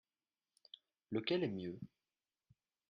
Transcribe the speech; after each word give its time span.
Lequel 1.11 1.43
est 1.43 1.47
mieux? 1.47 1.79